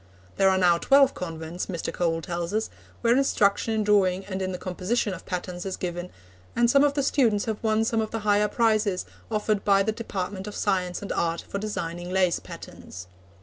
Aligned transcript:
There 0.37 0.49
are 0.49 0.57
now 0.57 0.79
twelve 0.79 1.13
convents, 1.13 1.67
Mr. 1.67 1.93
Cole 1.93 2.23
tells 2.23 2.55
us, 2.55 2.71
where 3.01 3.15
instruction 3.15 3.75
in 3.75 3.83
drawing 3.83 4.25
and 4.25 4.41
in 4.41 4.51
the 4.51 4.57
composition 4.57 5.13
of 5.13 5.27
patterns 5.27 5.63
is 5.63 5.77
given, 5.77 6.09
and 6.55 6.71
some 6.71 6.83
of 6.83 6.95
the 6.95 7.03
students 7.03 7.45
have 7.45 7.61
won 7.63 7.85
some 7.85 8.01
of 8.01 8.09
the 8.09 8.21
higher 8.25 8.47
prizes 8.47 9.05
offered 9.29 9.63
by 9.63 9.83
the 9.83 9.91
Department 9.91 10.47
of 10.47 10.55
Science 10.55 11.03
and 11.03 11.11
Art 11.11 11.43
for 11.47 11.59
designing 11.59 12.09
lace 12.09 12.39
patterns. 12.39 13.05